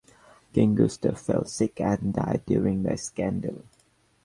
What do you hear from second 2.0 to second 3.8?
died during the scandal.